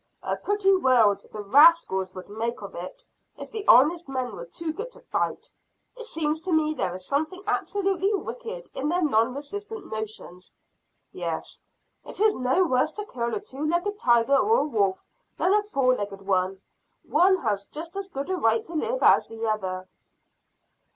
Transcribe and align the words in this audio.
"A 0.23 0.35
pretty 0.35 0.75
world 0.75 1.23
the 1.31 1.43
rascals 1.43 2.15
would 2.15 2.27
make 2.27 2.63
of 2.63 2.73
it, 2.73 3.03
if 3.37 3.51
the 3.51 3.67
honest 3.67 4.09
men 4.09 4.31
were 4.35 4.45
too 4.47 4.73
good 4.73 4.89
to 4.93 4.99
fight. 4.99 5.47
It 5.95 6.05
seems 6.05 6.39
to 6.39 6.51
me 6.51 6.73
there 6.73 6.95
is 6.95 7.05
something 7.05 7.43
absolutely 7.45 8.11
wicked 8.11 8.71
in 8.73 8.89
their 8.89 9.03
non 9.03 9.35
resistant 9.35 9.91
notions." 9.91 10.55
"Yes, 11.11 11.61
it 12.03 12.19
is 12.19 12.33
no 12.33 12.63
worse 12.65 12.91
to 12.93 13.05
kill 13.05 13.35
a 13.35 13.39
two 13.41 13.63
legged 13.63 13.99
tiger 13.99 14.35
or 14.39 14.63
wolf 14.65 15.05
than 15.37 15.53
a 15.53 15.61
four 15.61 15.93
legged 15.95 16.23
one; 16.25 16.59
one 17.03 17.37
has 17.37 17.67
just 17.67 17.95
as 17.95 18.09
good 18.09 18.31
a 18.31 18.37
right 18.37 18.65
to 18.65 18.73
live 18.73 19.03
as 19.03 19.27
the 19.27 19.45
other." 19.47 19.87